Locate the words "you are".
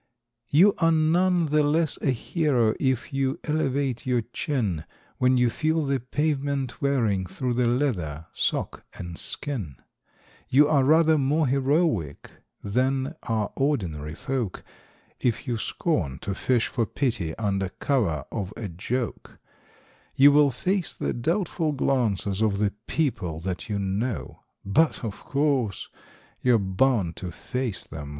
0.49-0.91, 10.49-10.83